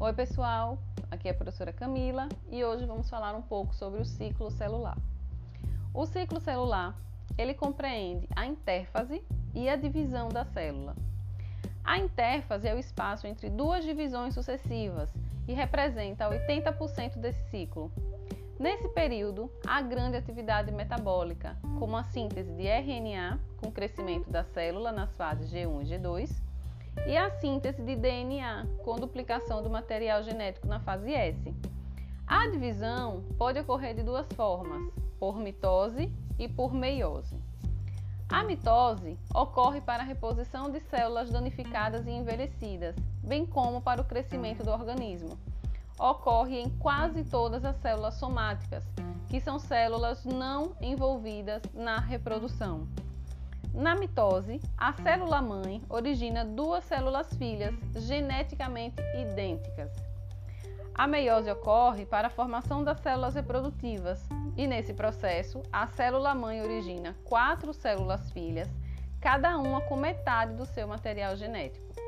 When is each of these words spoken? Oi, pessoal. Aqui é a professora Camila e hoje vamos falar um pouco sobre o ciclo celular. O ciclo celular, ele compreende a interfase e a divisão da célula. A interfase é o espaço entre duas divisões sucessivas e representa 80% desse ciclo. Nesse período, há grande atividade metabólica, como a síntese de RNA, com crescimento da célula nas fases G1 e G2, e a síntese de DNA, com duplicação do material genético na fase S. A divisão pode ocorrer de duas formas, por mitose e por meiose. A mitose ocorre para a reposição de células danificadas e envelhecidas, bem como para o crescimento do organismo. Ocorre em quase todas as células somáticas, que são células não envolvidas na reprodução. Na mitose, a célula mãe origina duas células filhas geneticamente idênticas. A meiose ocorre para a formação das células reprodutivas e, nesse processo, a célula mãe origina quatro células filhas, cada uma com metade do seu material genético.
Oi, 0.00 0.12
pessoal. 0.12 0.78
Aqui 1.10 1.26
é 1.26 1.32
a 1.32 1.34
professora 1.34 1.72
Camila 1.72 2.28
e 2.52 2.64
hoje 2.64 2.86
vamos 2.86 3.10
falar 3.10 3.34
um 3.34 3.42
pouco 3.42 3.74
sobre 3.74 4.00
o 4.00 4.04
ciclo 4.04 4.48
celular. 4.48 4.96
O 5.92 6.06
ciclo 6.06 6.38
celular, 6.38 6.96
ele 7.36 7.52
compreende 7.52 8.28
a 8.36 8.46
interfase 8.46 9.20
e 9.52 9.68
a 9.68 9.74
divisão 9.74 10.28
da 10.28 10.44
célula. 10.44 10.94
A 11.82 11.98
interfase 11.98 12.68
é 12.68 12.74
o 12.76 12.78
espaço 12.78 13.26
entre 13.26 13.50
duas 13.50 13.84
divisões 13.84 14.34
sucessivas 14.34 15.12
e 15.48 15.52
representa 15.52 16.30
80% 16.30 17.18
desse 17.18 17.50
ciclo. 17.50 17.90
Nesse 18.56 18.86
período, 18.90 19.50
há 19.66 19.82
grande 19.82 20.16
atividade 20.16 20.70
metabólica, 20.70 21.56
como 21.76 21.96
a 21.96 22.04
síntese 22.04 22.52
de 22.52 22.68
RNA, 22.68 23.40
com 23.56 23.72
crescimento 23.72 24.30
da 24.30 24.44
célula 24.44 24.92
nas 24.92 25.12
fases 25.16 25.50
G1 25.50 25.82
e 25.82 25.86
G2, 25.86 26.48
e 27.06 27.16
a 27.16 27.30
síntese 27.30 27.82
de 27.82 27.96
DNA, 27.96 28.66
com 28.84 28.96
duplicação 28.96 29.62
do 29.62 29.70
material 29.70 30.22
genético 30.22 30.66
na 30.66 30.80
fase 30.80 31.12
S. 31.12 31.54
A 32.26 32.46
divisão 32.48 33.24
pode 33.38 33.58
ocorrer 33.58 33.94
de 33.94 34.02
duas 34.02 34.26
formas, 34.34 34.82
por 35.18 35.38
mitose 35.38 36.12
e 36.38 36.48
por 36.48 36.72
meiose. 36.72 37.36
A 38.28 38.44
mitose 38.44 39.18
ocorre 39.34 39.80
para 39.80 40.02
a 40.02 40.06
reposição 40.06 40.70
de 40.70 40.80
células 40.80 41.30
danificadas 41.30 42.06
e 42.06 42.10
envelhecidas, 42.10 42.94
bem 43.24 43.46
como 43.46 43.80
para 43.80 44.02
o 44.02 44.04
crescimento 44.04 44.62
do 44.62 44.70
organismo. 44.70 45.38
Ocorre 45.98 46.60
em 46.60 46.68
quase 46.78 47.24
todas 47.24 47.64
as 47.64 47.76
células 47.76 48.14
somáticas, 48.14 48.84
que 49.28 49.40
são 49.40 49.58
células 49.58 50.24
não 50.24 50.76
envolvidas 50.80 51.62
na 51.72 51.98
reprodução. 51.98 52.86
Na 53.74 53.94
mitose, 53.94 54.60
a 54.76 54.92
célula 54.92 55.40
mãe 55.40 55.82
origina 55.88 56.44
duas 56.44 56.84
células 56.84 57.32
filhas 57.34 57.74
geneticamente 57.94 59.00
idênticas. 59.16 59.90
A 60.94 61.06
meiose 61.06 61.48
ocorre 61.48 62.04
para 62.04 62.26
a 62.26 62.30
formação 62.30 62.82
das 62.82 62.98
células 62.98 63.34
reprodutivas 63.34 64.26
e, 64.56 64.66
nesse 64.66 64.92
processo, 64.92 65.62
a 65.72 65.86
célula 65.86 66.34
mãe 66.34 66.60
origina 66.60 67.16
quatro 67.24 67.72
células 67.72 68.32
filhas, 68.32 68.68
cada 69.20 69.56
uma 69.58 69.80
com 69.82 69.96
metade 69.96 70.54
do 70.54 70.66
seu 70.66 70.88
material 70.88 71.36
genético. 71.36 72.07